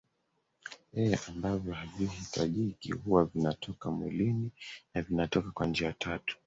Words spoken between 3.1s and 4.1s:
vinatoka